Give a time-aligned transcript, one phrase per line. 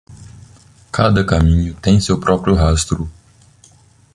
[0.91, 3.07] Cada caminho tem seu próprio rastro.